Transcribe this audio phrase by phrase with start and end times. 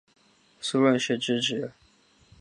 [0.59, 1.71] 苏士润之侄。